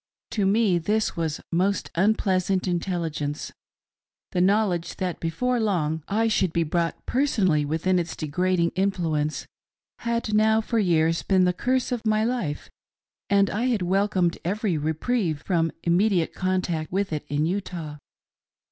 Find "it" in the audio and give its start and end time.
17.13-17.23